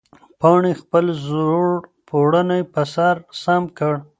پاڼې 0.39 0.71
خپل 0.81 1.05
زوړ 1.25 1.65
پړونی 2.07 2.61
په 2.73 2.81
سر 2.93 3.15
سم 3.43 3.63
کړ. 3.77 3.93